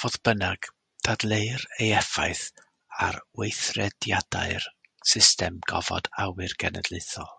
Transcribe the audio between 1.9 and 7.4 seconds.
effaith ar weithrediadau'r system gofod awyr genedlaethol.